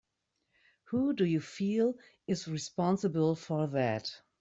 Who 0.85 1.13
do 1.13 1.23
you 1.25 1.39
feel 1.39 1.93
is 2.25 2.47
responsible 2.47 3.35
for 3.35 3.67
that? 3.67 4.11